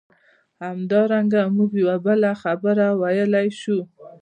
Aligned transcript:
همدارنګه 0.65 1.41
موږ 1.55 1.71
یوه 1.81 1.97
بله 2.05 2.29
خبره 2.43 2.87
ویلای 3.01 3.47
شو. 3.61 3.79